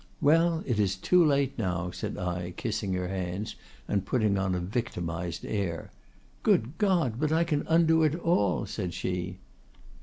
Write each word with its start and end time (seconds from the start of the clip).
'—'Well, 0.19 0.63
it 0.65 0.79
is 0.79 0.95
too 0.95 1.23
late 1.23 1.59
now,' 1.59 1.91
said 1.91 2.17
I, 2.17 2.55
kissing 2.57 2.91
her 2.93 3.07
hands, 3.09 3.55
and 3.87 4.03
putting 4.03 4.35
on 4.35 4.55
a 4.55 4.59
victimized 4.59 5.45
air.—'Good 5.45 6.79
God! 6.79 7.19
But 7.19 7.31
I 7.31 7.43
can 7.43 7.67
undo 7.67 8.01
it 8.01 8.15
all!' 8.15 8.65
said 8.65 8.95
she. 8.95 9.37